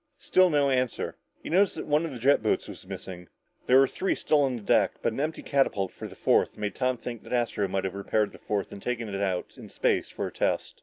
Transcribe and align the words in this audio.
Still 0.17 0.49
no 0.49 0.71
answer. 0.71 1.15
He 1.43 1.51
noticed 1.51 1.75
that 1.75 1.85
one 1.85 2.05
of 2.05 2.11
the 2.11 2.17
jet 2.17 2.41
boats 2.41 2.67
was 2.67 2.87
missing. 2.87 3.27
There 3.67 3.77
were 3.77 3.85
three 3.87 4.15
still 4.15 4.41
on 4.41 4.55
the 4.55 4.63
deck, 4.63 4.93
but 5.03 5.13
an 5.13 5.19
empty 5.19 5.43
catapult 5.43 5.91
for 5.91 6.07
the 6.07 6.15
fourth 6.15 6.57
made 6.57 6.73
Tom 6.73 6.97
think 6.97 7.21
that 7.21 7.31
Astro 7.33 7.67
might 7.67 7.83
have 7.83 7.93
repaired 7.93 8.31
the 8.31 8.39
fourth 8.39 8.71
and 8.71 8.81
taken 8.81 9.13
it 9.13 9.21
out 9.21 9.53
in 9.59 9.69
space 9.69 10.09
for 10.09 10.25
a 10.25 10.31
test. 10.31 10.79